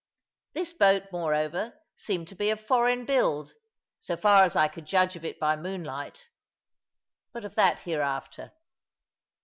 This 0.53 0.73
boat, 0.73 1.09
moreover, 1.11 1.79
seemed 1.95 2.27
to 2.29 2.35
be 2.35 2.49
of 2.49 2.59
foreign 2.59 3.05
build, 3.05 3.53
so 3.99 4.17
far 4.17 4.43
as 4.45 4.55
I 4.55 4.67
could 4.67 4.87
judge 4.87 5.15
of 5.15 5.23
it 5.23 5.39
by 5.39 5.55
moonlight: 5.55 6.25
but 7.33 7.45
of 7.45 7.53
that 7.53 7.81
hereafter. 7.81 8.51